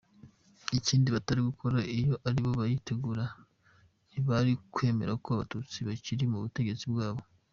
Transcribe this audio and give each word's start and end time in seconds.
Ikindi 0.77 1.07
batari 1.15 1.41
gukora 1.49 1.77
iyo 1.97 2.15
aribo 2.27 2.51
bayitegura, 2.59 3.25
ntibari 4.09 4.53
kwemera 4.73 5.11
ko 5.23 5.27
abatutsi 5.35 5.77
bakira 5.87 6.23
ku 6.31 6.37
butegetsi 6.45 6.85
bwabo. 6.93 7.21